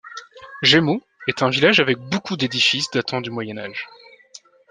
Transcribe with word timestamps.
Gemeaux 0.63 1.03
est 1.27 1.43
un 1.43 1.51
village 1.51 1.79
avec 1.79 1.99
beaucoup 1.99 2.35
d'édifices 2.35 2.89
datant 2.89 3.21
du 3.21 3.29
Moyen 3.29 3.59
Âge. 3.59 3.85